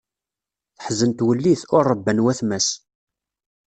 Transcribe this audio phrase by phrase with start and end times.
[0.75, 2.67] Teḥzen twellit, ur ṛebban watma-s.